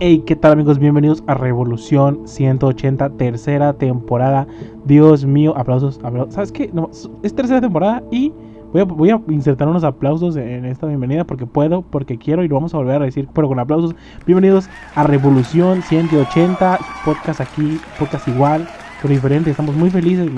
[0.00, 0.80] Hey, ¿qué tal amigos?
[0.80, 4.44] Bienvenidos a Revolución 180, tercera temporada.
[4.84, 6.34] Dios mío, aplausos, aplausos.
[6.34, 6.68] ¿Sabes qué?
[6.72, 6.90] No,
[7.22, 8.32] es tercera temporada y
[8.72, 12.74] voy a, insertar unos aplausos en esta bienvenida porque puedo, porque quiero y lo vamos
[12.74, 13.94] a volver a decir, pero con aplausos.
[14.26, 18.66] Bienvenidos a Revolución 180, podcast aquí, podcast igual,
[19.00, 19.52] pero diferente.
[19.52, 20.28] Estamos muy felices,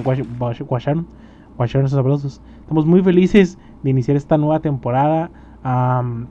[0.68, 1.06] guacharon,
[1.56, 2.42] guacharon esos aplausos.
[2.60, 5.30] Estamos muy felices de iniciar esta nueva temporada.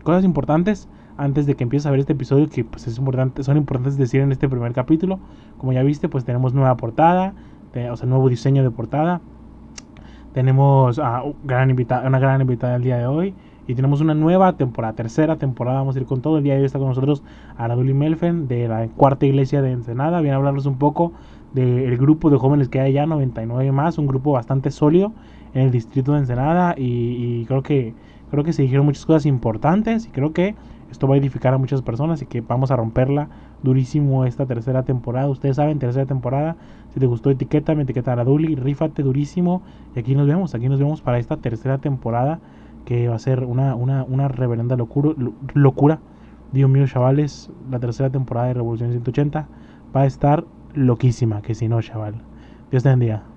[0.04, 0.88] cosas importantes
[1.18, 4.22] antes de que empieces a ver este episodio que pues es importante, son importantes decir
[4.22, 5.20] en este primer capítulo.
[5.58, 7.34] Como ya viste, pues tenemos nueva portada,
[7.92, 9.22] o sea, nuevo diseño de portada.
[10.34, 13.34] Tenemos a gran invitada, una gran invitada el día de hoy.
[13.68, 15.80] Y tenemos una nueva temporada, tercera temporada.
[15.80, 16.38] Vamos a ir con todo.
[16.38, 17.24] El día de hoy está con nosotros
[17.58, 20.22] Araduli Melfen de la cuarta iglesia de Ensenada.
[20.22, 21.14] Viene a hablarnos un poco
[21.54, 23.98] del grupo de jóvenes que hay allá, 99 más.
[23.98, 25.14] Un grupo bastante sólido
[25.54, 26.76] en el distrito de Ensenada.
[26.78, 27.96] Y, y creo que
[28.30, 30.06] creo que se dijeron muchas cosas importantes.
[30.06, 30.56] Y creo que
[30.92, 33.30] esto va a edificar a muchas personas y que vamos a romperla
[33.64, 35.28] durísimo esta tercera temporada.
[35.30, 36.56] Ustedes saben, tercera temporada.
[36.94, 39.62] Si te gustó, etiqueta, me etiqueta a la Duli, rífate durísimo.
[39.96, 42.40] Y aquí nos vemos, aquí nos vemos para esta tercera temporada
[42.86, 45.14] que va a ser una, una, una reverenda locura,
[45.54, 46.00] locura.
[46.54, 49.48] Dios mío, chavales, la tercera temporada de Revolución 180
[49.96, 52.16] va a estar loquísima, que si no, chaval.
[52.72, 53.35] Dios te bendiga.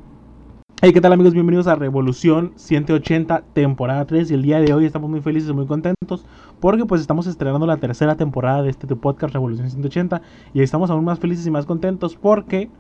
[0.81, 1.35] Hey, ¿qué tal amigos?
[1.35, 4.31] Bienvenidos a Revolución 180, temporada 3.
[4.31, 6.25] Y el día de hoy estamos muy felices y muy contentos
[6.61, 10.23] porque pues estamos estrenando la tercera temporada de este podcast Revolución 180.
[10.55, 12.71] Y estamos aún más felices y más contentos porque,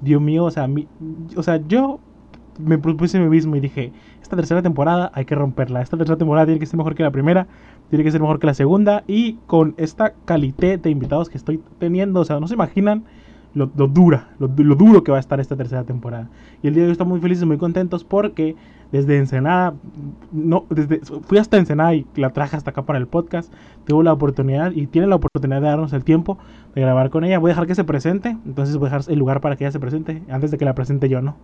[0.00, 0.68] Dios mío, o sea,
[1.36, 2.00] o sea yo
[2.58, 5.80] me propuse a mí mismo y dije, esta tercera temporada hay que romperla.
[5.80, 7.46] Esta tercera temporada tiene que ser mejor que la primera,
[7.88, 9.04] tiene que ser mejor que la segunda.
[9.06, 13.04] Y con esta calité de invitados que estoy teniendo, o sea, no se imaginan
[13.54, 16.28] lo, dura, lo, duro que va a estar esta tercera temporada.
[16.62, 18.56] Y el día de hoy estamos muy felices muy contentos porque
[18.90, 19.74] desde Ensenada,
[20.32, 23.52] no, desde, fui hasta Ensenada y la traje hasta acá para el podcast.
[23.86, 26.38] Tuvo la oportunidad y tiene la oportunidad de darnos el tiempo
[26.74, 27.38] de grabar con ella.
[27.38, 29.72] Voy a dejar que se presente, entonces voy a dejar el lugar para que ella
[29.72, 31.36] se presente antes de que la presente yo, ¿no?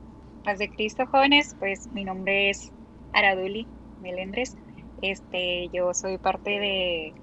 [0.45, 2.73] Paz de Cristo, jóvenes, pues mi nombre es
[3.13, 3.67] Araduli
[4.03, 4.57] Melendres.
[5.03, 7.15] Este, yo soy parte de,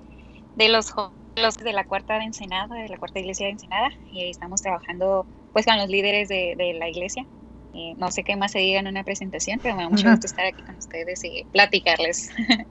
[0.56, 3.90] de los jóvenes los de la cuarta de Ensenada, de la cuarta iglesia de Ensenada,
[4.12, 7.26] y estamos trabajando pues con los líderes de, la iglesia.
[7.74, 10.26] Eh, no sé qué más se diga en una presentación, pero me da mucho gusto
[10.26, 12.32] estar aquí con ustedes y platicarles.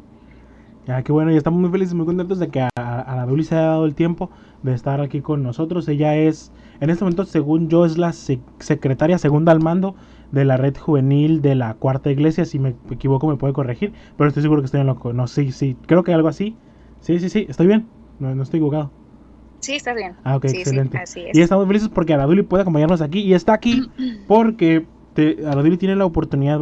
[0.87, 3.57] Ya, qué bueno, y estamos muy felices, muy contentos de que a, la Duli se
[3.57, 4.31] haya dado el tiempo
[4.63, 5.89] de estar aquí con nosotros.
[5.89, 9.97] Ella es, en este momento, según yo, es la secretaria segunda al mando
[10.31, 12.45] de la red juvenil de la cuarta iglesia.
[12.45, 15.13] Si me equivoco, me puede corregir, pero estoy seguro que estoy en loco.
[15.13, 16.55] No, sí, sí, creo que algo así.
[17.01, 17.89] Sí, sí, sí, estoy bien.
[18.19, 18.91] No, no estoy equivocado.
[19.61, 20.15] Sí, estás bien.
[20.25, 21.03] Ah, ok, excelente.
[21.33, 23.83] Y estamos felices porque Araduli puede acompañarnos aquí y está aquí
[24.29, 26.61] porque te, Araduli tiene la oportunidad,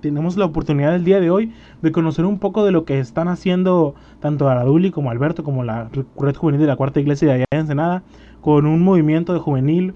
[0.00, 3.28] tenemos la oportunidad el día de hoy de conocer un poco de lo que están
[3.28, 7.44] haciendo tanto Araduli como Alberto, como la red juvenil de la Cuarta Iglesia de allá
[7.52, 8.02] en Ensenada,
[8.40, 9.94] con un movimiento de juvenil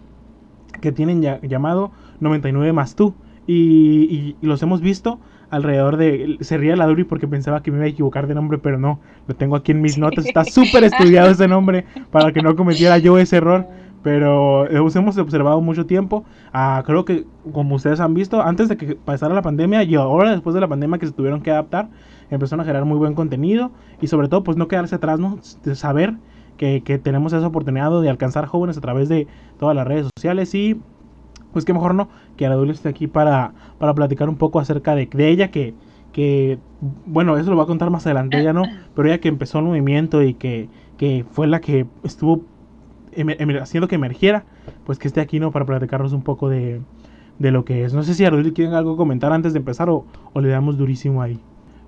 [0.81, 1.91] que tienen ya, llamado
[2.21, 3.15] 99 más tú.
[3.47, 5.19] y los hemos visto
[5.51, 6.39] alrededor de...
[6.41, 9.01] Se ría la Duri porque pensaba que me iba a equivocar de nombre, pero no,
[9.27, 10.27] lo tengo aquí en mis notas.
[10.27, 13.67] Está súper estudiado ese nombre para que no cometiera yo ese error.
[14.03, 16.25] Pero hemos observado mucho tiempo.
[16.53, 20.31] Ah, creo que, como ustedes han visto, antes de que pasara la pandemia y ahora
[20.31, 21.89] después de la pandemia que se tuvieron que adaptar,
[22.31, 25.41] empezaron a generar muy buen contenido y sobre todo pues no quedarse atrás, ¿no?
[25.65, 26.15] De saber
[26.57, 29.27] que, que tenemos esa oportunidad de alcanzar jóvenes a través de
[29.59, 30.81] todas las redes sociales y
[31.57, 35.07] pues qué mejor no que Aradul esté aquí para, para platicar un poco acerca de,
[35.07, 35.73] de ella que,
[36.13, 36.59] que,
[37.07, 39.65] bueno, eso lo va a contar más adelante ella no, pero ella que empezó el
[39.65, 40.69] movimiento y que,
[40.99, 42.45] que fue la que estuvo
[43.63, 44.45] haciendo que emergiera,
[44.85, 46.83] pues que esté aquí no para platicarnos un poco de,
[47.39, 47.95] de lo que es.
[47.95, 51.23] No sé si Aradul quieren algo comentar antes de empezar o, o le damos durísimo
[51.23, 51.41] ahí.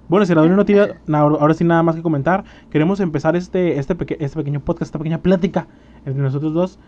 [0.09, 3.95] Bueno, si Aradul no tiene ahora sí nada más que comentar, queremos empezar este, este,
[4.25, 5.69] este pequeño podcast, esta pequeña plática
[6.07, 6.79] entre nosotros dos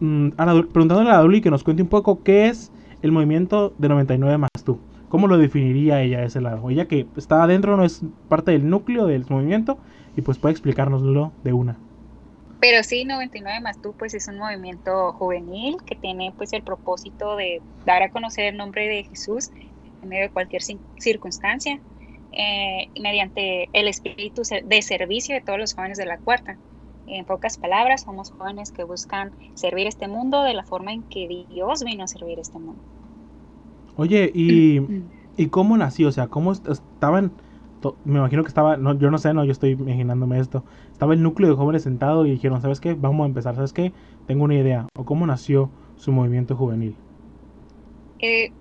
[0.00, 0.30] Mm,
[0.72, 2.70] preguntándole a Duli que nos cuente un poco qué es
[3.02, 4.78] el movimiento de 99 más tú.
[5.08, 6.68] ¿Cómo lo definiría ella ese lado?
[6.70, 9.78] Ella que está adentro, no es parte del núcleo del movimiento
[10.16, 11.76] y pues puede explicárnoslo de una.
[12.60, 17.36] Pero sí, 99 más tú pues es un movimiento juvenil que tiene pues el propósito
[17.36, 19.50] de dar a conocer el nombre de Jesús
[20.02, 20.62] en medio de cualquier
[20.98, 21.80] circunstancia
[22.32, 26.58] eh, mediante el espíritu de servicio de todos los jóvenes de la cuarta.
[27.10, 31.46] En pocas palabras, somos jóvenes que buscan servir este mundo de la forma en que
[31.50, 32.80] Dios vino a servir este mundo.
[33.96, 34.80] Oye, ¿y,
[35.36, 36.08] ¿y cómo nació?
[36.08, 37.32] O sea, ¿cómo estaban?
[38.04, 40.64] Me imagino que estaba, no, yo no sé, no, yo estoy imaginándome esto.
[40.92, 42.94] Estaba el núcleo de jóvenes sentado y dijeron, ¿sabes qué?
[42.94, 43.92] Vamos a empezar, ¿sabes qué?
[44.26, 44.86] Tengo una idea.
[44.96, 46.94] ¿O cómo nació su movimiento juvenil?
[48.18, 48.52] Eh,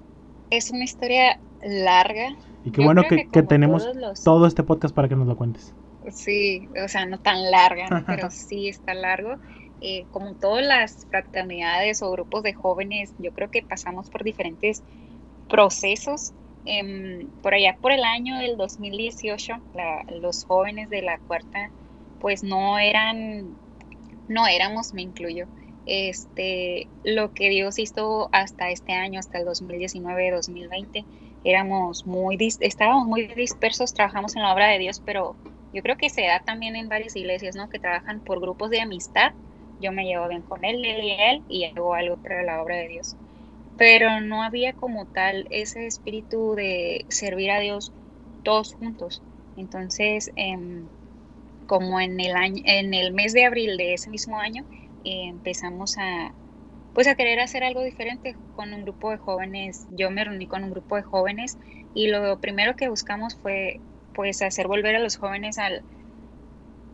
[0.51, 2.35] es una historia larga.
[2.63, 3.87] Y qué bueno que, tenemos
[4.23, 5.73] todo este podcast para que nos lo cuentes
[6.11, 9.35] Sí, o sea, no tan larga, pero sí está largo.
[9.79, 14.81] Eh, como todas las fraternidades o grupos de jóvenes, yo creo que pasamos por diferentes
[15.49, 16.33] procesos.
[16.65, 19.53] Em, por allá, por el año del 2018,
[20.21, 21.71] los jóvenes de la cuarta,
[22.19, 23.55] pues no eran,
[24.27, 25.47] no éramos, me incluyo,
[25.85, 31.05] este, lo que Dios hizo hasta este año, hasta el 2019-2020,
[31.45, 35.37] éramos muy, estábamos muy dispersos, trabajamos en la obra de Dios, pero
[35.77, 37.69] yo creo que se da también en varias iglesias, ¿no?
[37.69, 39.33] Que trabajan por grupos de amistad.
[39.77, 42.77] Yo me llevo bien con él, él y él, y hago algo para la obra
[42.77, 43.15] de Dios.
[43.75, 47.93] Pero no había como tal ese espíritu de servir a Dios
[48.41, 49.21] todos juntos.
[49.55, 50.89] Entonces, em,
[51.67, 54.65] como en el año, en el mes de abril de ese mismo año,
[55.03, 56.35] empezamos a
[56.93, 59.85] pues a querer hacer algo diferente con un grupo de jóvenes.
[59.89, 61.59] Yo me reuní con un grupo de jóvenes
[61.93, 63.81] y lo primero que buscamos fue
[64.17, 65.83] pues hacer volver a los jóvenes al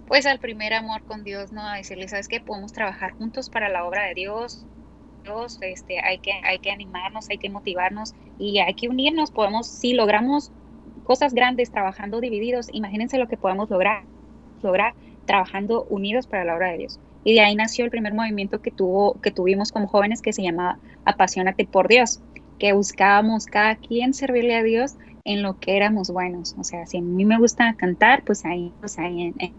[0.07, 1.65] pues al primer amor con Dios, ¿no?
[1.65, 2.41] A decirles, ¿sabes qué?
[2.41, 4.65] Podemos trabajar juntos para la obra de Dios.
[5.23, 9.31] Dios, este, hay que, hay que animarnos, hay que motivarnos y hay que unirnos.
[9.31, 10.51] Podemos, si logramos
[11.05, 14.03] cosas grandes trabajando divididos, imagínense lo que podemos lograr,
[14.61, 14.93] lograr
[15.25, 16.99] trabajando unidos para la obra de Dios.
[17.23, 20.43] Y de ahí nació el primer movimiento que, tuvo, que tuvimos como jóvenes que se
[20.43, 22.21] llamaba Apasionate por Dios,
[22.59, 26.55] que buscábamos cada quien servirle a Dios en lo que éramos buenos.
[26.59, 29.53] O sea, si a mí me gusta cantar, pues ahí, pues ahí en,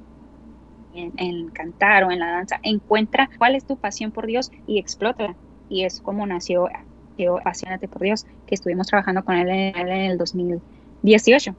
[1.17, 5.35] en, cantar o en la danza, encuentra cuál es tu pasión por Dios y explota.
[5.69, 6.69] Y es como nació,
[7.11, 11.55] nació Apasionate por Dios, que estuvimos trabajando con él en, el 2018.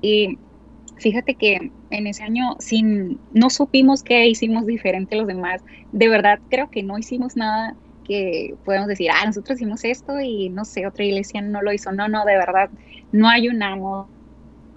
[0.00, 0.38] Y
[0.96, 5.62] fíjate que en ese año sin, no supimos qué hicimos diferente los demás.
[5.90, 7.74] De verdad, creo que no hicimos nada
[8.08, 11.92] que podemos decir, ah, nosotros hicimos esto y no sé, otra iglesia no lo hizo.
[11.92, 12.70] No, no, de verdad,
[13.12, 14.06] no ayunamos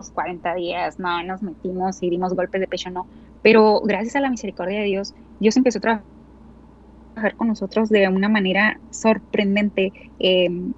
[0.09, 3.07] 40 días, no nos metimos y dimos golpes de pecho, no.
[3.41, 8.29] Pero gracias a la misericordia de Dios, Dios empezó a trabajar con nosotros de una
[8.29, 9.93] manera sorprendente.
[10.19, 10.73] Em,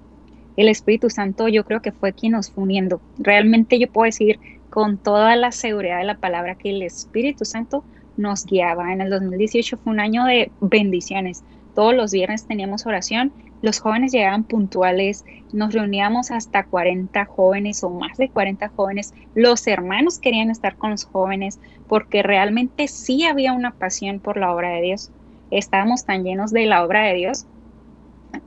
[0.56, 3.00] el Espíritu Santo yo creo que fue quien nos fue uniendo.
[3.18, 4.38] Realmente yo puedo decir
[4.70, 7.84] con toda la seguridad de la palabra que el Espíritu Santo
[8.16, 8.92] nos guiaba.
[8.92, 11.44] En el 2018 fue un año de bendiciones.
[11.74, 13.32] Todos los viernes teníamos oración,
[13.62, 19.14] los jóvenes llegaban puntuales, nos reuníamos hasta 40 jóvenes o más de 40 jóvenes.
[19.34, 24.54] Los hermanos querían estar con los jóvenes porque realmente sí había una pasión por la
[24.54, 25.10] obra de Dios.
[25.50, 27.46] Estábamos tan llenos de la obra de Dios,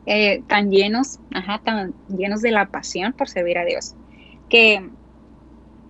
[0.05, 3.95] eh, tan llenos, ajá, tan llenos de la pasión por servir a Dios,
[4.49, 4.89] que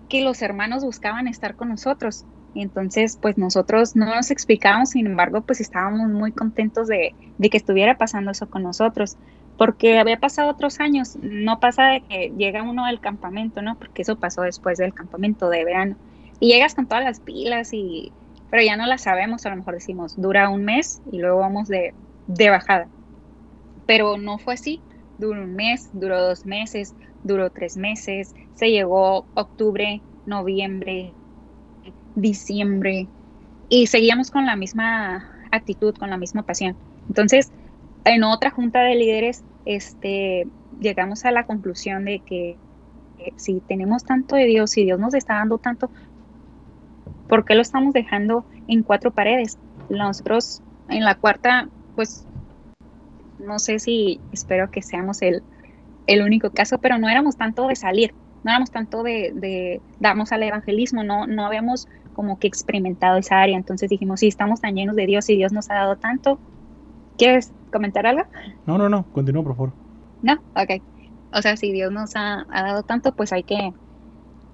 [0.08, 2.24] que los hermanos buscaban estar con nosotros.
[2.54, 7.98] Entonces, pues nosotros no nos explicábamos, sin embargo, pues estábamos muy contentos de, que estuviera
[7.98, 9.16] pasando eso con nosotros,
[9.56, 13.76] porque había pasado otros años, no pasa de que llega uno al campamento, ¿no?
[13.78, 15.96] Porque eso pasó después del campamento de verano,
[16.40, 18.12] y llegas con todas las pilas y,
[18.50, 21.68] pero ya no las sabemos, a lo mejor decimos, dura un mes y luego vamos
[21.68, 21.94] de,
[22.26, 22.88] de bajada,
[23.86, 24.80] pero no fue así,
[25.18, 31.14] duró un mes, duró dos meses, duró tres meses, se llegó octubre, noviembre,
[32.20, 33.08] diciembre
[33.68, 36.76] y seguíamos con la misma actitud, con la misma pasión.
[37.08, 37.50] Entonces,
[38.04, 40.46] en otra junta de líderes, este,
[40.80, 42.56] llegamos a la conclusión de que
[43.36, 45.90] si tenemos tanto de Dios, si Dios nos está dando tanto,
[47.28, 49.58] ¿por qué lo estamos dejando en cuatro paredes?
[49.90, 52.24] Nosotros en la cuarta, pues
[53.38, 55.42] no sé si espero que seamos el,
[56.06, 58.14] el único caso, pero no éramos tanto de salir,
[58.44, 63.56] no éramos tanto de, darnos al evangelismo, no, no habíamos como que experimentado esa área.
[63.56, 66.38] Entonces dijimos, sí, estamos tan llenos de Dios y Dios nos ha dado tanto.
[67.16, 68.24] ¿Quieres comentar algo?
[68.66, 69.72] No, no, no, continúa, por favor.
[70.22, 70.82] No, ok.
[71.32, 73.72] O sea, si Dios nos ha, ha dado tanto, pues hay que,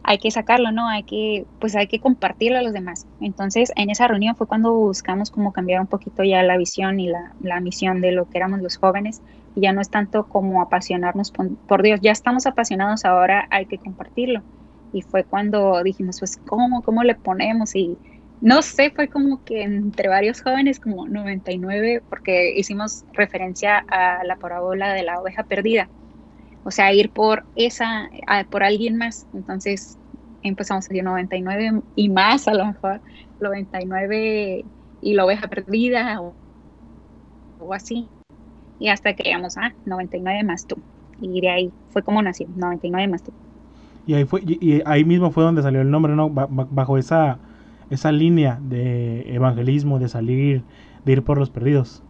[0.03, 0.89] hay que sacarlo, ¿no?
[0.89, 3.07] Hay que, pues hay que compartirlo a los demás.
[3.21, 7.09] Entonces, en esa reunión fue cuando buscamos como cambiar un poquito ya la visión y
[7.09, 9.23] la, la misión de lo que éramos los jóvenes.
[9.55, 13.79] Y ya no es tanto como apasionarnos por, Dios, ya estamos apasionados, ahora hay que
[13.79, 14.43] compartirlo.
[14.93, 17.75] Y fue cuando dijimos, pues, ¿cómo, cómo le ponemos?
[17.75, 17.97] Y
[18.41, 24.37] no sé, fue como que entre varios jóvenes, como 99, porque hicimos referencia a la
[24.37, 25.89] parábola de la oveja perdida
[26.65, 28.09] o sea, ir por esa,
[28.51, 29.27] por alguien más.
[29.35, 29.99] Entonces
[30.43, 33.01] empezamos a decir 99 y más, a lo mejor
[33.41, 34.65] 99
[35.03, 36.35] y la oveja perdida o,
[37.73, 38.09] así.
[38.79, 40.77] Y hasta que llegamos a 99 más tú.
[41.21, 43.33] Y de ahí fue como nació, 99 más tú.
[44.07, 46.29] Y ahí, fue, y, ahí mismo fue donde salió el nombre, ¿no?
[46.31, 47.39] Bajo esa,
[47.91, 50.63] esa línea de evangelismo, de salir,
[51.05, 52.03] de ir por los perdidos.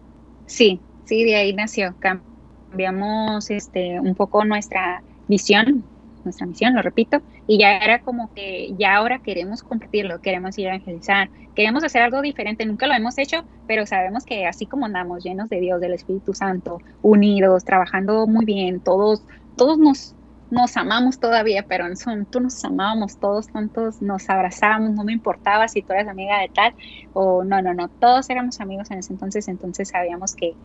[0.47, 5.85] Sí, sí, de ahí nació cambiamos este, un poco nuestra visión
[6.25, 10.69] nuestra misión, lo repito, y ya era como que ya ahora queremos compartirlo, queremos ir
[10.69, 14.87] a evangelizar, queremos hacer algo diferente, nunca lo hemos hecho, pero sabemos que así como
[14.87, 19.25] andamos llenos de Dios, del Espíritu Santo, unidos, trabajando muy bien, todos,
[19.57, 20.15] todos nos,
[20.51, 21.95] nos amamos todavía, pero en
[22.41, 26.75] nos amábamos todos juntos, nos abrazábamos, no me importaba si tú eras amiga de tal
[27.13, 30.57] o no, no, no, todos éramos amigos en ese entonces, entonces sabíamos que,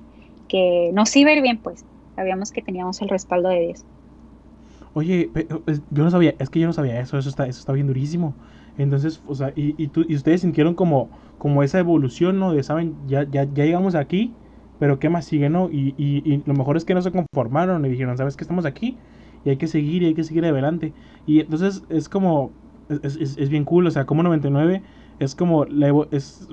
[0.48, 1.86] que nos iba a ir bien, pues,
[2.16, 3.86] sabíamos que teníamos el respaldo de Dios.
[4.94, 5.30] Oye,
[5.92, 8.34] yo no sabía, es que yo no sabía eso, eso está, eso está bien durísimo.
[8.78, 12.54] Entonces, o sea, y, y, tú, y ustedes sintieron como, como esa evolución, ¿no?
[12.54, 14.34] De, saben, ya, ya, ya llegamos aquí,
[14.80, 15.70] pero ¿qué más sigue, no?
[15.70, 18.66] Y, y, y, lo mejor es que no se conformaron y dijeron, ¿sabes que estamos
[18.66, 18.98] aquí?
[19.46, 20.94] Y hay que seguir y hay que seguir adelante.
[21.28, 22.52] Y entonces es como,
[22.90, 24.82] es, es, es bien cool, o sea, como 99
[25.20, 26.48] es como, la es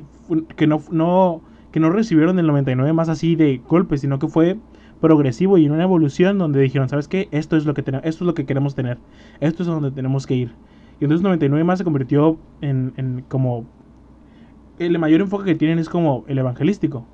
[0.57, 1.41] que no, no,
[1.71, 4.59] que no recibieron el 99 más así de golpe, sino que fue
[5.01, 7.29] progresivo y en una evolución donde dijeron, ¿sabes qué?
[7.31, 8.99] Esto es lo que tenemos, esto es lo que queremos tener.
[9.41, 10.53] Esto es donde tenemos que ir.
[11.01, 13.67] Y entonces 99 más se convirtió en, en como
[14.79, 17.05] el mayor enfoque que tienen es como el evangelístico.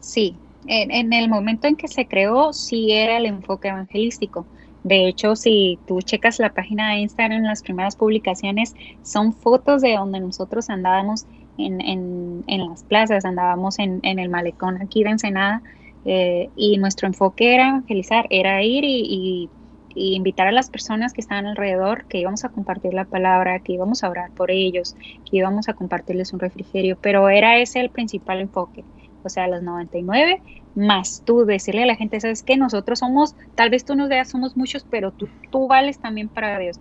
[0.00, 4.46] Sí, en, el momento en que se creó, sí era el enfoque evangelístico.
[4.84, 9.94] De hecho, si tú checas la página de Instagram, las primeras publicaciones son fotos de
[9.94, 11.26] donde nosotros andábamos
[11.58, 15.62] en, en, en las plazas, andábamos en, el malecón aquí de Ensenada
[16.04, 19.50] eh, y nuestro enfoque era evangelizar, era ir y, y,
[19.94, 23.72] y, invitar a las personas que estaban alrededor, que íbamos a compartir la palabra, que
[23.72, 24.96] íbamos a orar por ellos,
[25.28, 28.84] que íbamos a compartirles un refrigerio, pero era ese el principal enfoque.
[29.24, 30.40] O sea, los 99
[30.78, 34.28] más tú decirle a la gente, sabes que nosotros somos, tal vez tú nos veas,
[34.28, 36.78] somos muchos, pero tú, tú vales también para Dios.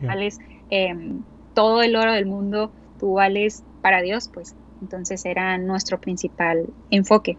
[0.00, 0.38] Vales
[0.70, 0.94] eh,
[1.54, 2.70] todo el oro del mundo,
[3.00, 7.36] tú vales para Dios, pues entonces era nuestro principal enfoque.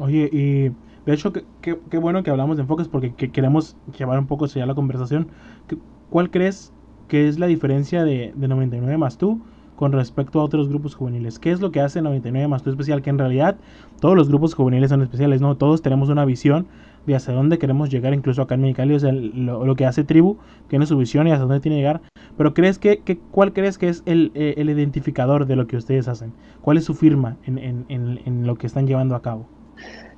[0.00, 0.70] Oye, y
[1.04, 1.30] de hecho,
[1.60, 5.28] qué, bueno que hablamos de enfoques porque que queremos llevar un poco hacia la conversación.
[6.08, 6.72] ¿Cuál crees
[7.06, 9.42] que es la diferencia de, de 99 más tú
[9.76, 11.38] con respecto a otros grupos juveniles?
[11.38, 13.02] ¿Qué es lo que hace 99 más tú especial?
[13.02, 13.58] Que en realidad
[14.00, 15.54] todos los grupos juveniles son especiales, ¿no?
[15.58, 16.66] Todos tenemos una visión
[17.06, 20.02] de hacia dónde queremos llegar, incluso acá en Mexicali, o sea, lo, lo, que hace
[20.02, 20.38] Tribu,
[20.68, 22.00] tiene su visión y hacia dónde tiene que llegar.
[22.38, 25.76] Pero ¿crees que, que ¿cuál crees que es el, eh, el, identificador de lo que
[25.76, 26.32] ustedes hacen?
[26.62, 29.59] ¿Cuál es su firma en, en, en, en lo que están llevando a cabo?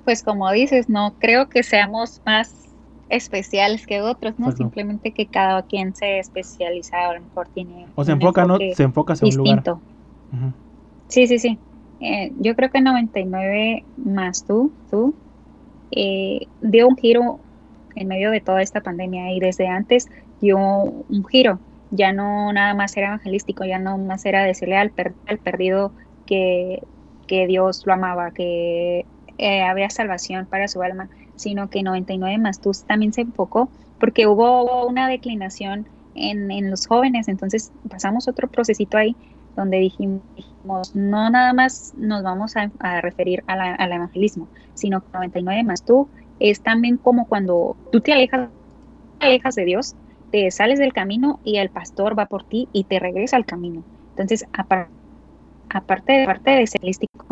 [0.04, 2.62] Pues como dices, no creo que seamos más
[3.08, 4.50] especiales que otros, ¿no?
[4.52, 7.86] Simplemente que cada quien se especializa, a lo mejor tiene.
[7.94, 8.56] O se enfoca, ¿no?
[8.74, 9.42] Se enfoca distinto.
[9.42, 9.62] un lugar.
[10.32, 10.52] Uh -huh.
[11.08, 11.58] Sí, sí, sí.
[12.00, 15.14] Eh, yo creo que 99 más tú, tú,
[15.90, 17.38] eh, dio un giro
[17.94, 20.08] en medio de toda esta pandemia y desde antes
[20.40, 21.60] dio un giro.
[21.90, 25.92] Ya no nada más era evangelístico, ya no más era decirle al, per al perdido
[26.24, 26.82] que,
[27.26, 29.04] que Dios lo amaba, que
[29.42, 33.68] eh, había salvación para su alma, sino que 99 más tú también se enfocó
[33.98, 39.16] porque hubo una declinación en, en, los jóvenes, entonces pasamos otro procesito ahí
[39.56, 40.22] donde dijimos,
[40.94, 45.64] no nada más nos vamos a, a referir a la, al evangelismo, sino que 99
[45.64, 46.08] más tú
[46.38, 48.48] es también como cuando tú te alejas,
[49.18, 49.96] te alejas de Dios,
[50.30, 53.82] te sales del camino y el pastor va por ti y te regresa al camino.
[54.10, 54.92] Entonces, aparte,
[55.68, 57.26] aparte, aparte de ser holístico,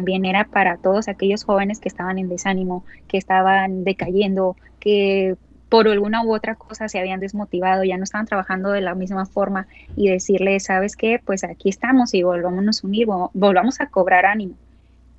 [0.00, 5.36] también era para todos aquellos jóvenes que estaban en desánimo, que estaban decayendo, que
[5.68, 9.26] por alguna u otra cosa se habían desmotivado, ya no estaban trabajando de la misma
[9.26, 9.66] forma
[9.96, 11.20] y decirle, ¿sabes qué?
[11.22, 14.54] Pues aquí estamos y volvámonos a unir, volvamos a cobrar ánimo.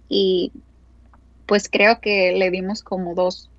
[0.09, 0.51] Y
[1.45, 3.51] pues creo que le dimos como dos,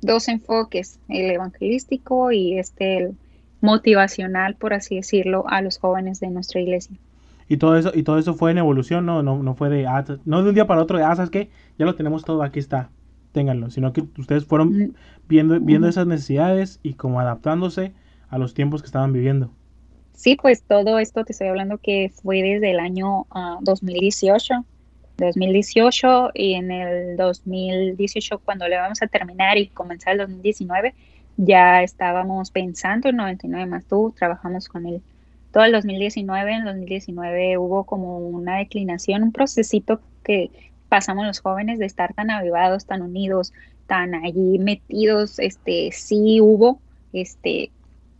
[0.00, 3.16] dos enfoques, el evangelístico y este el
[3.60, 6.96] motivacional, por así decirlo, a los jóvenes de nuestra iglesia.
[7.48, 10.04] Y todo eso, y todo eso fue en evolución, no, no, no fue de, ah,
[10.24, 11.50] no de un día para otro, de, ah, ¿sabes qué?
[11.78, 12.90] Ya lo tenemos todo, aquí está,
[13.32, 14.94] ténganlo, sino que ustedes fueron
[15.28, 17.94] viendo, viendo esas necesidades y como adaptándose
[18.28, 19.50] a los tiempos que estaban viviendo.
[20.12, 24.64] Sí, pues todo esto te estoy hablando que fue desde el año uh, 2018,
[25.16, 30.94] 2018 y en el 2018 cuando le vamos a terminar y comenzar el 2019
[31.36, 35.02] ya estábamos pensando en 99 más tú, trabajamos con él
[35.52, 40.50] todo el 2019, en el 2019 hubo como una declinación, un procesito que
[40.88, 43.52] pasamos los jóvenes de estar tan avivados, tan unidos,
[43.86, 46.80] tan allí metidos, este, sí hubo,
[47.12, 47.70] este,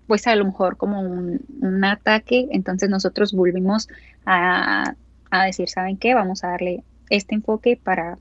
[0.07, 3.89] pues a lo mejor como un, un ataque, entonces nosotros volvimos
[4.25, 4.95] a,
[5.31, 6.15] a, decir, ¿saben qué?
[6.15, 8.19] Vamos a darle este enfoque para,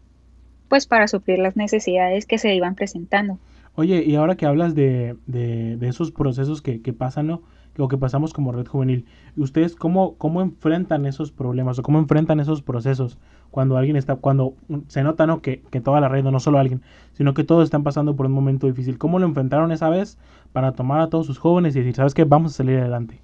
[0.67, 3.39] pues para suplir las necesidades que se iban presentando.
[3.75, 7.43] Oye, y ahora que hablas de, de, de esos procesos que, que pasan, ¿no?
[7.77, 9.05] Lo que pasamos como red juvenil.
[9.37, 13.17] ¿Ustedes cómo, cómo enfrentan esos problemas o cómo enfrentan esos procesos?
[13.51, 14.53] cuando alguien está, cuando
[14.87, 15.41] se nota, ¿no?
[15.41, 16.81] Que, que toda la red, no solo alguien,
[17.13, 18.97] sino que todos están pasando por un momento difícil.
[18.97, 20.17] ¿Cómo lo enfrentaron esa vez
[20.53, 22.23] para tomar a todos sus jóvenes y decir, ¿sabes qué?
[22.23, 23.19] Vamos a salir adelante.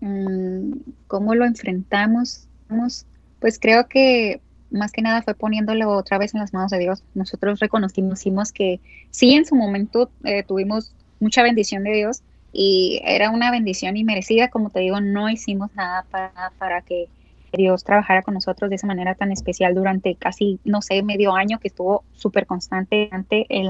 [0.00, 0.72] Mm,
[1.06, 2.46] ¿Cómo lo enfrentamos?
[3.40, 7.02] Pues creo que más que nada fue poniéndolo otra vez en las manos de Dios.
[7.14, 12.22] Nosotros reconocimos que sí, en su momento eh, tuvimos mucha bendición de Dios
[12.52, 17.08] y era una bendición inmerecida, como te digo, no hicimos nada para, para que
[17.52, 21.58] Dios trabajara con nosotros de esa manera tan especial durante casi, no sé, medio año
[21.58, 23.68] que estuvo súper constante ante el,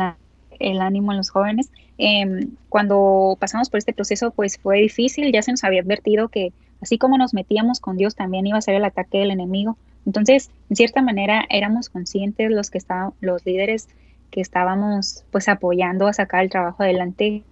[0.58, 1.70] el, ánimo en los jóvenes.
[1.96, 6.52] Em, cuando pasamos por este proceso, pues fue difícil, ya se nos había advertido que
[6.80, 9.76] así como nos metíamos con Dios, también iba a ser el ataque del enemigo.
[10.06, 13.88] Entonces, en cierta manera, éramos conscientes los que estaban, los líderes
[14.30, 17.42] que estábamos pues apoyando a sacar el trabajo adelante,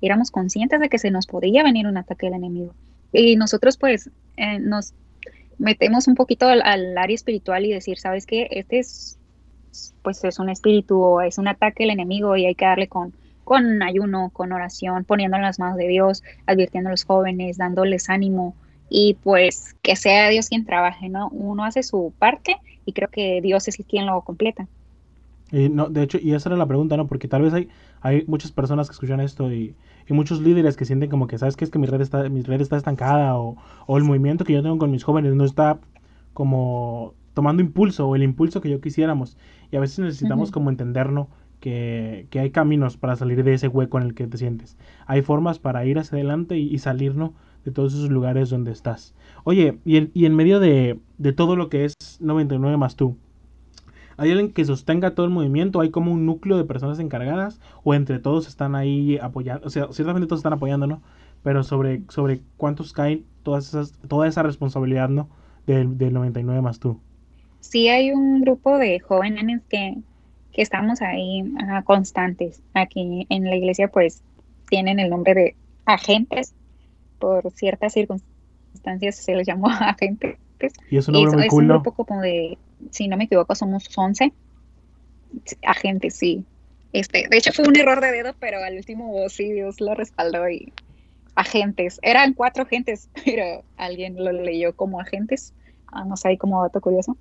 [0.00, 2.74] éramos conscientes de que se nos podía venir un ataque del enemigo.
[3.12, 4.94] Y nosotros pues eh, nos
[5.58, 6.62] metemos un poquito al,
[6.98, 8.48] área espiritual y decir, ¿sabes qué?
[8.50, 9.18] Este es,
[10.02, 13.14] pues es un espíritu o es un ataque del enemigo y hay que darle con,
[13.44, 18.10] con ayuno, con oración, poniéndolo en las manos de Dios, advirtiendo a los jóvenes, dándoles
[18.10, 18.54] ánimo
[18.88, 21.28] y pues que sea Dios quien trabaje, ¿no?
[21.30, 24.68] Uno hace su parte y creo que Dios es quien lo completa.
[25.50, 27.06] Y no, de hecho, y esa era la pregunta, ¿no?
[27.06, 27.68] Porque tal vez hay,
[28.00, 29.74] hay muchas personas que escuchan esto y,
[30.06, 31.64] y muchos líderes que sienten como que, ¿sabes qué?
[31.64, 34.62] Es que mi red está, mi red está estancada o, o el movimiento que yo
[34.62, 35.78] tengo con mis jóvenes no está
[36.32, 39.36] como tomando impulso o el impulso que yo quisiéramos.
[39.70, 41.28] Y a veces necesitamos como entendernos
[41.60, 44.76] que, que, hay caminos para salir de ese hueco en el que te sientes.
[45.06, 47.32] Hay formas para ir hacia adelante y, y salirnos
[47.64, 49.14] de todos esos lugares donde estás.
[49.44, 53.18] Oye, y, el, y en medio de, de todo lo que es 99 más tú,
[54.16, 55.80] ¿Hay alguien que sostenga todo el movimiento?
[55.80, 57.60] ¿Hay como un núcleo de personas encargadas?
[57.84, 59.66] ¿O entre todos están ahí apoyando?
[59.66, 61.02] O sea, ciertamente todos están apoyando, ¿no?
[61.42, 65.28] Pero sobre, sobre cuántos caen todas esas, toda esa responsabilidad, ¿no?
[65.66, 67.00] Del, del 99 más tú.
[67.60, 69.96] Sí, hay un grupo de jóvenes que,
[70.52, 71.44] que estamos ahí
[71.84, 72.62] constantes.
[72.74, 74.22] Aquí en la iglesia, pues,
[74.68, 76.54] tienen el nombre de agentes.
[77.18, 80.38] Por ciertas circunstancias se les llamó agentes.
[80.90, 82.56] Y es un nombre muy es un grupo como de
[82.90, 84.32] si no me equivoco, somos 11
[85.62, 86.44] agentes, sí.
[86.92, 90.48] Este, de hecho fue un error de dedo, pero al último sí Dios lo respaldó
[90.48, 90.72] y
[91.34, 91.98] agentes.
[92.02, 95.52] Eran cuatro agentes, pero alguien lo leyó como agentes.
[95.92, 97.16] Ah, no sé, como dato curioso.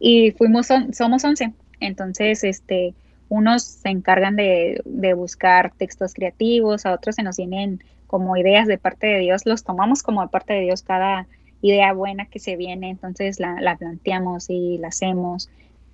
[0.00, 1.52] Y fuimos, somos 11.
[1.80, 2.94] Entonces, este,
[3.28, 8.66] unos se encargan de, de, buscar textos creativos, a otros se nos vienen como ideas
[8.66, 11.26] de parte de Dios, los tomamos como de parte de Dios cada,
[11.62, 15.48] idea buena que se viene, entonces la, planteamos y la hacemos.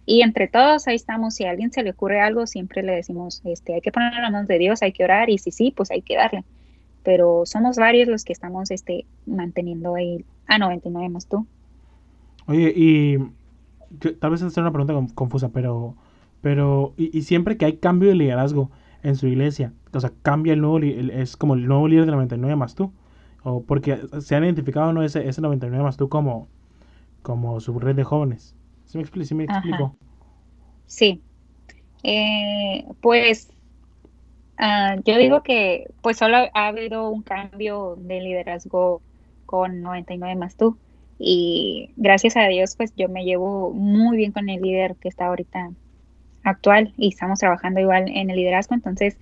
[0.06, 3.42] Y entre todos ahí estamos, si a alguien se le ocurre algo, siempre le decimos,
[3.44, 5.90] este, hay que poner las manos de Dios, hay que orar, y si sí, pues
[5.90, 6.44] hay que darle.
[7.04, 11.46] Pero somos varios los que estamos este, manteniendo ahí a 99 más tú.
[12.46, 13.18] Oye, y
[14.18, 15.94] tal vez es una pregunta confusa, pero,
[16.40, 18.70] pero y, siempre que hay cambio de liderazgo
[19.02, 22.56] en su iglesia, o sea, cambia el nuevo, es como el nuevo líder de 99
[22.56, 22.90] más tú
[23.48, 26.48] o porque se han identificado no ese, ese 99 más tú como,
[27.22, 28.54] como su red de jóvenes.
[28.84, 29.96] ¿Sí me, explico?
[30.86, 31.22] Sí.
[32.02, 33.50] Eh, pues
[34.58, 39.02] ah, yo digo que pues solo ha habido un cambio de liderazgo
[39.46, 40.76] con 99 más tú.
[41.18, 45.26] Y gracias a Dios, pues yo me llevo muy bien con el líder que está
[45.26, 45.70] ahorita
[46.44, 48.74] actual y estamos trabajando igual en el liderazgo.
[48.74, 49.18] Entonces,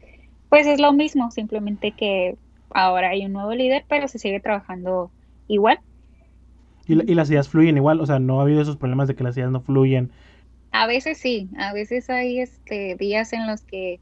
[0.49, 2.37] pues es lo mismo, simplemente que
[2.71, 5.11] ahora hay un nuevo líder, pero se sigue trabajando
[5.49, 5.79] igual.
[6.87, 8.01] ¿Y, las ideas fluyen igual?
[8.01, 10.11] O sea, ¿no ha habido esos problemas de que las ideas no fluyen?
[10.71, 13.99] A veces sí, a veces hay este, días en los que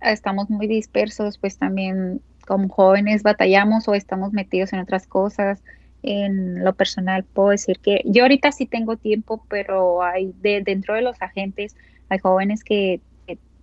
[0.00, 5.62] estamos muy dispersos, pues también como jóvenes batallamos o estamos metidos en otras cosas.
[6.04, 10.94] En lo personal puedo decir que yo ahorita sí tengo tiempo, pero hay de, dentro
[10.94, 11.76] de los agentes
[12.08, 13.00] hay jóvenes que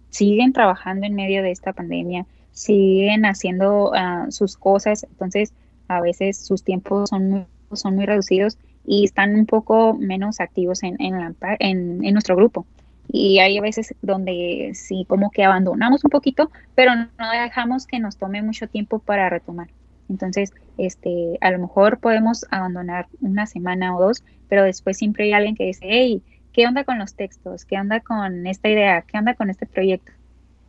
[0.10, 5.53] siguen trabajando en medio de esta pandemia siguen haciendo ah, sus cosas, entonces
[5.88, 10.83] a veces sus tiempos son muy, son muy reducidos y están un poco menos activos
[10.83, 12.65] en, en, en, nuestro grupo.
[13.12, 18.17] Y hay veces donde sí como que abandonamos un poquito, pero no dejamos que nos
[18.17, 19.67] tome mucho tiempo para retomar.
[20.09, 25.33] Entonces, este, a lo mejor podemos abandonar una semana o dos, pero después siempre hay
[25.33, 27.65] alguien que dice, hey, ¿qué onda con los textos?
[27.65, 29.03] ¿Qué onda con esta idea?
[29.03, 30.12] ¿Qué onda con este proyecto?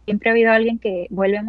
[0.04, 1.40] Siempre ha habido alguien que vuelve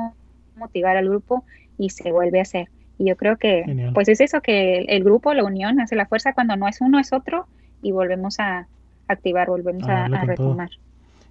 [0.56, 1.44] motivar al grupo
[1.78, 2.70] y se vuelve a hacer.
[2.98, 6.34] Y yo creo que, pues es eso, que el, grupo, la unión, hace la fuerza
[6.34, 7.48] cuando no es uno, es otro,
[7.82, 8.68] y volvemos a
[9.08, 10.70] activar, volvemos a, retomar.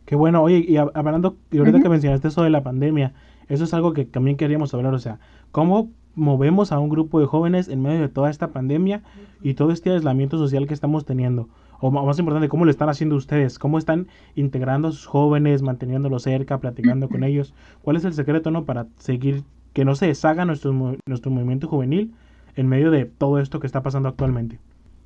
[0.04, 3.12] Qué bueno, oye, y hablando, y ahorita que mencionaste eso de la pandemia,
[3.48, 5.20] eso es algo que también queríamos hablar, o sea,
[5.52, 9.02] ¿cómo movemos a un grupo de jóvenes en medio de toda esta pandemia
[9.40, 11.48] y todo este aislamiento social que estamos teniendo?
[11.80, 13.58] O más importante, ¿cómo lo están haciendo ustedes?
[13.58, 17.54] ¿Cómo están integrando a sus jóvenes, manteniéndolos cerca, platicando con ellos?
[17.82, 20.72] ¿Cuál es el secreto no para seguir, que no se deshaga nuestro,
[21.06, 22.12] nuestro movimiento juvenil
[22.56, 24.58] en medio de todo esto que está pasando actualmente?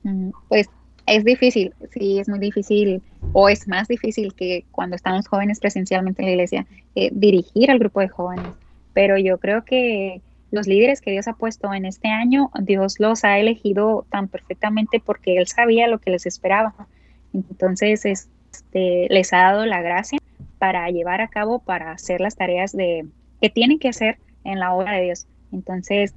[0.02, 0.68] Mm, pues
[1.06, 6.22] es difícil, sí, es muy difícil, o es más difícil que cuando estamos jóvenes presencialmente
[6.22, 8.46] en la iglesia, eh, dirigir al grupo de jóvenes.
[8.94, 10.22] Pero yo creo que
[10.54, 15.02] los líderes que Dios ha puesto en este año, Dios los ha elegido tan perfectamente
[15.04, 16.74] porque Él sabía lo que les esperaba.
[17.32, 20.20] Entonces, este, les ha dado la gracia
[20.58, 23.04] para llevar a cabo, para hacer las tareas de,
[23.42, 25.26] que tienen que hacer en la obra de Dios.
[25.52, 26.14] Entonces,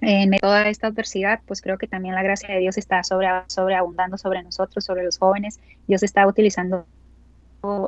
[0.00, 4.18] en toda esta adversidad, pues creo que también la gracia de Dios está sobre, sobreabundando
[4.18, 5.60] sobre nosotros, sobre los jóvenes.
[5.86, 6.84] Dios está utilizando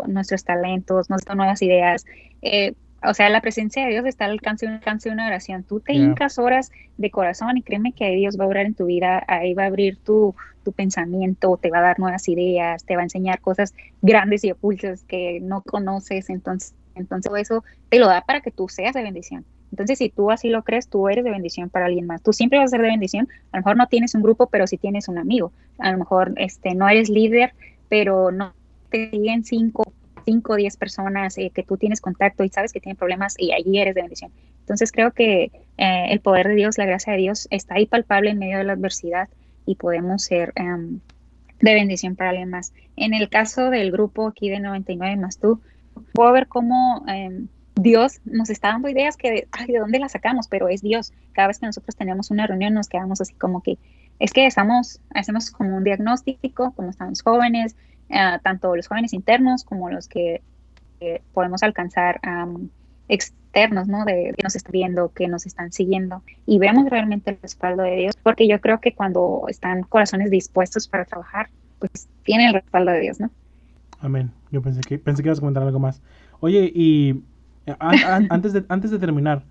[0.07, 2.07] nuestros talentos, nuestras nuevas ideas.
[2.43, 2.75] Eh,
[3.07, 5.64] o sea, la presencia de Dios está al alcance, de una oración.
[5.64, 8.87] Tú te hincas horas de corazón y créeme que Dios va a orar en tu
[8.87, 12.97] vida, ahí va a abrir tu, tu pensamiento, te va a dar nuevas ideas, te
[12.97, 16.31] va a enseñar cosas grandes y ocultas que no conoces.
[16.31, 19.45] Entonces, entonces eso te lo da para que tú seas de bendición.
[19.71, 22.23] Entonces, si tú así lo crees, tú eres de bendición para alguien más.
[22.23, 23.29] Tú siempre vas a ser de bendición.
[23.51, 25.53] A lo mejor no tienes un grupo, pero sí tienes un amigo.
[25.79, 27.55] A lo mejor este, no eres líder,
[27.88, 28.55] pero no
[28.90, 29.93] te siguen cinco,
[30.25, 33.53] cinco o diez personas eh, que tú tienes contacto y sabes que tienen problemas y
[33.53, 34.33] allí eres de bendición.
[34.61, 38.31] Entonces, creo que eh, el poder de Dios, la gracia de Dios está ahí palpable
[38.31, 39.29] en medio de la adversidad
[39.67, 41.01] y podemos ser em,
[41.61, 42.73] de bendición para alguien más.
[42.97, 45.61] En el caso del grupo aquí de 99 más tú,
[46.13, 47.05] puedo ver cómo...
[47.09, 50.47] Em, Dios nos está dando ideas que, ay, ¿de dónde las sacamos?
[50.49, 51.13] Pero es Dios.
[51.33, 53.79] Cada vez que nosotros tenemos una reunión nos quedamos así como que,
[54.21, 57.77] es que estamos, hacemos como un diagnóstico, como estamos jóvenes,
[58.09, 60.43] eh, tanto los jóvenes internos como los que
[61.35, 62.19] podemos alcanzar
[63.09, 64.05] externos, ¿no?
[64.05, 67.97] De que nos están viendo, que nos están siguiendo y vemos realmente el respaldo de
[67.97, 72.93] Dios, porque yo creo que cuando están corazones dispuestos para trabajar, pues tienen el respaldo
[72.93, 73.31] de Dios, ¿no?
[74.01, 74.31] Amén.
[74.51, 76.03] Yo pensé que pensé que ibas a comentar algo más.
[76.40, 77.23] Oye, y
[77.79, 79.43] antes, de, antes de terminar,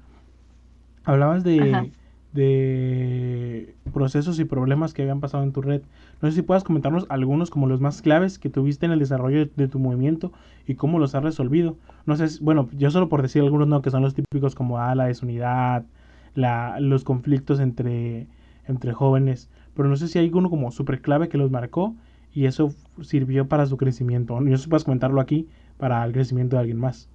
[1.04, 1.92] hablabas de,
[2.34, 5.82] de procesos y problemas que habían pasado en tu red.
[6.22, 9.46] No sé si puedas comentarnos algunos como los más claves que tuviste en el desarrollo
[9.46, 10.32] de, tu movimiento
[10.68, 11.78] y cómo los has resolvido.
[12.06, 14.96] No sé, bueno, yo solo por decir algunos no, que son los típicos como ah,
[14.96, 15.86] la desunidad,
[16.34, 18.28] la, los conflictos entre,
[18.68, 21.96] entre jóvenes, pero no sé si hay alguno como súper clave que los marcó
[22.34, 24.40] y eso sirvió para su crecimiento.
[24.42, 27.10] No sé si puedes comentarlo aquí para el crecimiento de alguien más.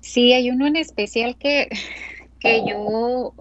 [0.00, 1.68] Sí, hay uno en especial que,
[2.40, 3.34] que yo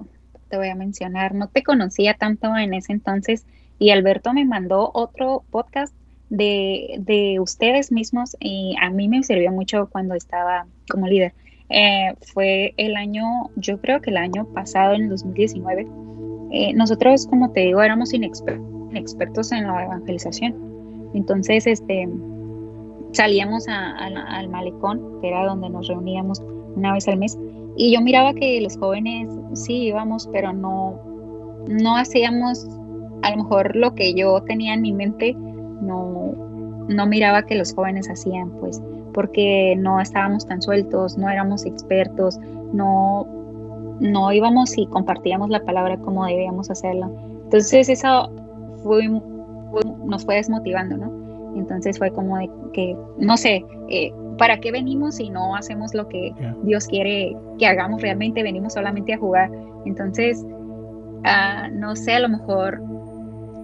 [0.49, 1.33] te voy a mencionar.
[1.33, 3.45] No te conocía tanto en ese entonces
[3.77, 5.93] y Alberto me mandó otro podcast
[6.29, 11.33] de, de ustedes mismos y a mí me sirvió mucho cuando estaba como líder.
[11.69, 15.87] Eh, fue el año, yo creo que el año pasado, en el 2019.
[16.51, 21.11] Eh, nosotros, como te digo, éramos inexpertos en la evangelización.
[21.13, 22.09] Entonces, este,
[23.11, 26.41] salíamos al malecón, que era donde nos reuníamos
[26.75, 27.37] una vez al mes,
[27.79, 30.99] y yo miraba que los jóvenes sí íbamos, pero no,
[31.69, 32.67] no hacíamos
[33.21, 36.33] a lo mejor lo que yo tenía en mi mente, no,
[36.89, 38.81] no miraba que los jóvenes hacían, pues,
[39.13, 42.37] porque no estábamos tan sueltos, no éramos expertos,
[42.73, 43.25] no,
[44.01, 47.09] no íbamos y compartíamos la palabra como debíamos hacerlo.
[47.45, 48.29] Entonces eso
[48.83, 49.07] fue,
[50.05, 51.57] nos fue desmotivando, ¿no?
[51.57, 56.07] Entonces fue como de que, no sé, eh, ¿para qué venimos si no hacemos lo
[56.07, 58.41] que Dios quiere que hagamos realmente?
[58.41, 59.51] Venimos solamente a jugar.
[59.85, 62.81] Entonces, uh, no sé, a lo mejor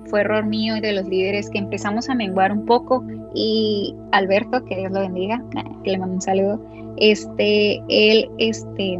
[0.07, 4.63] fue error mío y de los líderes que empezamos a menguar un poco y Alberto,
[4.65, 5.43] que Dios lo bendiga,
[5.83, 6.61] que le mando un saludo,
[6.97, 8.99] este, él, este,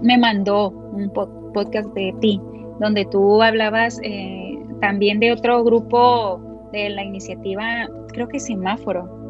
[0.00, 1.12] me mandó un
[1.52, 2.40] podcast de ti,
[2.80, 6.40] donde tú hablabas eh, también de otro grupo
[6.72, 9.21] de la iniciativa, creo que Semáforo,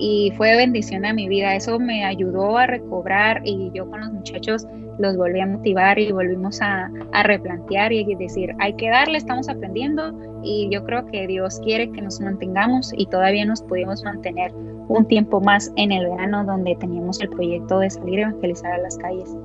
[0.00, 1.54] y fue bendición a mi vida.
[1.54, 4.66] Eso me ayudó a recobrar y yo con los muchachos
[4.98, 6.90] los volví a motivar y volvimos a,
[7.22, 12.00] replantear y decir, hay que darle, estamos aprendiendo y yo creo que Dios quiere que
[12.00, 14.52] nos mantengamos y todavía nos pudimos mantener
[14.88, 18.78] un tiempo más en el verano donde teníamos el proyecto de salir a evangelizar a
[18.78, 19.36] las calles.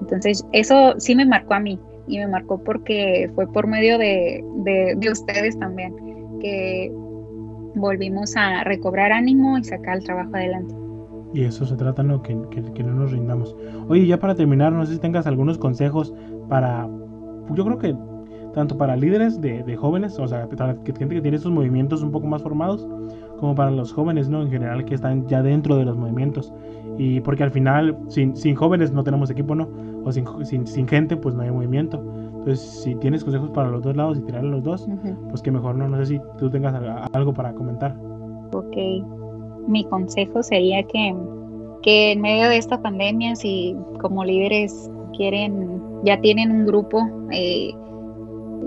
[0.00, 4.44] Entonces eso sí me marcó a mí y me marcó porque fue por medio de,
[4.64, 5.94] de, de ustedes también
[6.40, 6.92] que
[7.74, 10.74] volvimos a recobrar ánimo y sacar el trabajo adelante.
[11.32, 12.22] Y eso se trata, ¿no?
[12.22, 13.54] Que, que, no nos rindamos.
[13.88, 16.12] Oye, ya para terminar, no sé si tengas algunos consejos
[16.48, 16.88] para,
[17.54, 17.96] yo creo que
[18.52, 22.10] tanto para líderes de, de jóvenes, o sea, que, gente que tiene estos movimientos un
[22.10, 22.86] poco más formados,
[23.38, 24.42] como para los jóvenes, ¿no?
[24.42, 26.52] En general, que están ya dentro de los movimientos.
[26.98, 29.68] Y porque al final, sin, sin jóvenes no tenemos equipo, ¿no?
[30.04, 32.02] O sin, sin, sin gente, pues no hay movimiento.
[32.40, 34.88] Entonces, si tienes consejos para los dos lados y tirarle los dos,
[35.28, 35.88] pues que mejor no.
[35.88, 36.74] No sé si tú tengas
[37.12, 37.94] algo para comentar.
[38.52, 38.76] Ok.
[39.68, 41.14] Mi consejo sería que,
[41.82, 47.72] que en medio de esta pandemia, si como líderes quieren, ya tienen un grupo, eh,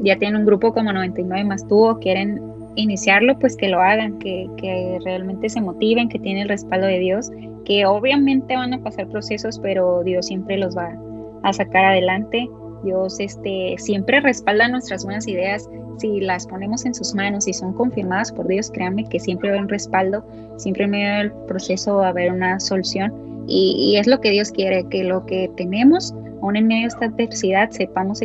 [0.03, 2.39] ya tienen un grupo como 99 más tú o quieren
[2.75, 6.99] iniciarlo, pues que lo hagan, que, que realmente se motiven, que tienen el respaldo de
[6.99, 7.31] Dios,
[7.65, 10.95] que obviamente van a pasar procesos, pero Dios siempre los va
[11.43, 12.47] a sacar adelante.
[12.84, 15.69] Dios este, siempre respalda nuestras buenas ideas.
[15.98, 19.58] Si las ponemos en sus manos y son confirmadas por Dios, créanme que siempre va
[19.58, 20.26] un respaldo,
[20.58, 23.13] siempre en medio del proceso va a haber una solución.
[23.48, 26.88] Y, y, es lo que Dios quiere, que lo que tenemos, aún en medio de
[26.88, 28.22] esta adversidad, sepamos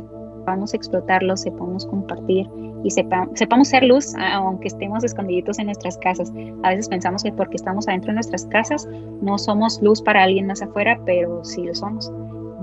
[0.48, 2.48] sepamos explotarlo, sepamos compartir
[2.82, 6.32] y sepamos ser luz, aunque estemos escondiditos en nuestras casas.
[6.62, 8.88] A veces pensamos que porque estamos adentro de nuestras casas
[9.20, 12.10] no somos luz para alguien más afuera, pero sí lo somos.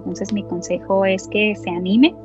[0.05, 2.15] Entonces mi consejo es que se anime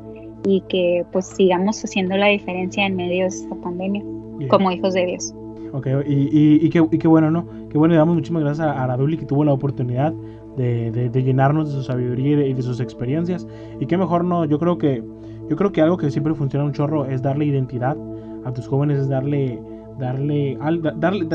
[0.45, 4.03] y que pues sigamos haciendo la diferencia en medio de esta pandemia
[4.49, 5.35] como hijos de Dios.
[5.73, 7.47] Ok, y, y, qué, bueno, ¿no?
[7.69, 10.13] Qué bueno, le damos muchísimas gracias a, a que tuvo la oportunidad
[10.57, 13.47] de, de, llenarnos de su sabiduría y de, sus experiencias.
[13.79, 14.45] Y qué mejor, ¿no?
[14.45, 15.03] Yo creo que
[15.49, 17.97] yo creo que algo que siempre funciona un chorro es darle identidad
[18.45, 19.61] a tus jóvenes, es darle,
[19.99, 20.57] darle,
[20.97, 21.27] darle,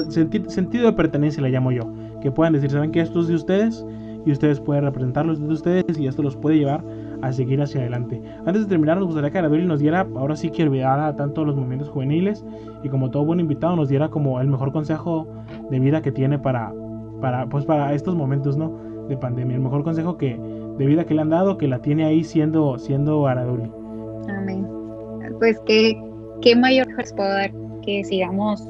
[0.48, 1.92] sentido de pertenencia, le llamo yo.
[2.22, 3.86] Que puedan decir, ¿saben que esto es de ustedes?
[4.26, 6.84] Y ustedes pueden representarlos de ustedes y esto los puede llevar
[7.22, 8.22] a seguir hacia adelante.
[8.46, 11.56] Antes de terminar, nos gustaría que Araduri nos diera, ahora sí que olvidara tanto los
[11.56, 12.44] movimientos juveniles
[12.84, 15.28] y como todo buen invitado nos diera como el mejor consejo
[15.70, 16.74] de vida que tiene para,
[17.22, 18.74] para, pues para estos momentos, ¿no?
[19.08, 19.56] De pandemia.
[19.56, 20.38] El mejor consejo que,
[20.78, 23.72] de vida que le han dado, que la tiene ahí siendo, siendo Araduli.
[24.30, 24.68] Amén.
[25.40, 26.02] Pues qué,
[26.42, 27.52] qué mayor puedo dar
[27.84, 28.68] que sigamos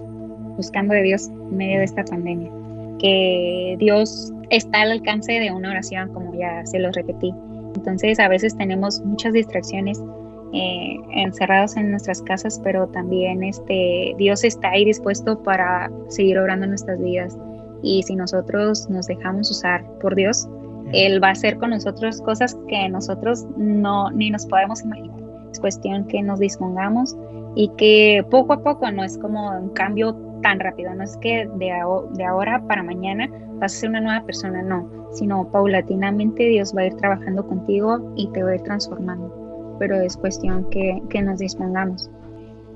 [0.55, 2.51] buscando de Dios en medio de esta pandemia.
[2.99, 7.33] Que Dios está al alcance de una oración, como ya se lo repetí.
[7.75, 10.01] Entonces a veces tenemos muchas distracciones
[10.53, 16.65] eh, encerrados en nuestras casas, pero también este, Dios está ahí dispuesto para seguir orando
[16.65, 17.37] en nuestras vidas.
[17.83, 20.47] Y si nosotros nos dejamos usar por Dios,
[20.93, 25.25] Él va a hacer con nosotros cosas que nosotros no ni nos podemos imaginar
[25.59, 27.15] cuestión que nos dispongamos
[27.55, 31.49] y que poco a poco no es como un cambio tan rápido, no es que
[31.55, 31.71] de,
[32.13, 36.81] de ahora para mañana vas a ser una nueva persona, no, sino paulatinamente Dios va
[36.81, 41.23] a ir trabajando contigo y te va a ir transformando, pero es cuestión que, que
[41.23, 42.11] nos dispongamos.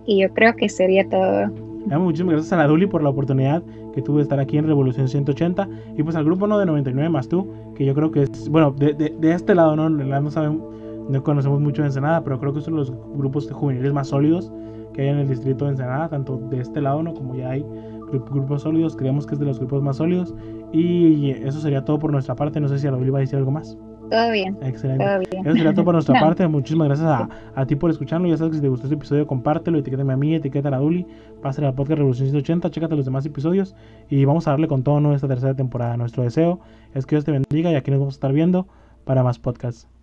[0.07, 1.45] Y yo creo que sería todo.
[1.85, 3.61] Muchísimas gracias a la Duli por la oportunidad
[3.93, 7.07] que tuve de estar aquí en Revolución 180 y pues al grupo no de 99
[7.09, 10.31] más tú, que yo creo que es, bueno, de, de, de este lado no, no
[10.31, 10.63] sabemos
[11.07, 14.51] no conocemos mucho de Ensenada, pero creo que son los grupos juveniles más sólidos
[14.99, 17.13] que hay en el distrito de Ensenada, tanto de este lado ¿no?
[17.13, 17.65] como ya hay
[18.11, 20.35] grupos sólidos, creemos que es de los grupos más sólidos.
[20.73, 22.59] Y eso sería todo por nuestra parte.
[22.59, 23.77] No sé si a iba a decir algo más.
[24.09, 24.57] Todo bien.
[24.61, 25.05] Excelente.
[25.31, 26.47] Eso sería todo por nuestra parte.
[26.47, 28.27] Muchísimas gracias a, a, ti por escucharlo.
[28.27, 31.05] Ya sabes que si te gustó este episodio, compártelo, etiquétame a mí, etiqueta a Duli,
[31.41, 33.75] pásale al podcast Revolución 180, chécate los demás episodios
[34.09, 35.13] y vamos a darle con todo ¿no?
[35.13, 35.95] esta tercera temporada.
[35.95, 36.59] Nuestro deseo
[36.93, 38.67] es que Dios te bendiga y aquí nos vamos a estar viendo
[39.05, 39.89] para más podcasts.